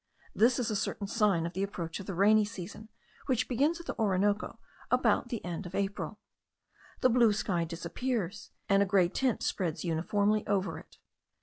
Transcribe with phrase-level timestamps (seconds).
[0.33, 2.89] This is a certain sign of the approach of the rainy season,
[3.27, 4.57] which begins at the Orinoco
[4.89, 6.17] about the end of April.
[7.01, 10.97] The blue sky disappears, and a grey tint spreads uniformly over it.